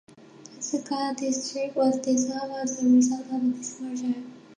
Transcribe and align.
Yatsuka 0.51 0.97
District 1.19 1.75
was 1.75 1.99
dissolved 1.99 2.55
as 2.55 2.81
a 2.81 2.87
result 2.89 3.27
of 3.31 3.55
this 3.55 3.79
merger. 3.81 4.15